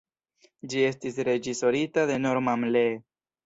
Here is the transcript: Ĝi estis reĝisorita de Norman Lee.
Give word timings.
Ĝi 0.71 0.81
estis 0.87 1.21
reĝisorita 1.29 2.09
de 2.13 2.19
Norman 2.27 2.69
Lee. 2.77 3.01